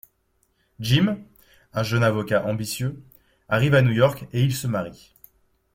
[0.79, 1.19] Jim,
[1.73, 3.03] un jeune avocat ambitieux,
[3.49, 5.13] arrive à New York et ils se marient.